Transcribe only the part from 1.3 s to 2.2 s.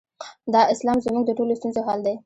ټولو ستونزو حل دی.